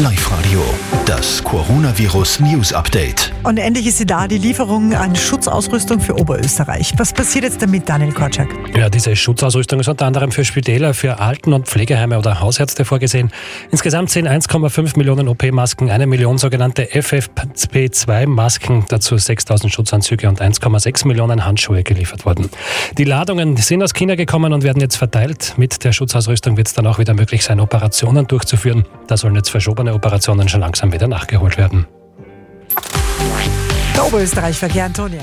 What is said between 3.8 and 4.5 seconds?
ist sie da, die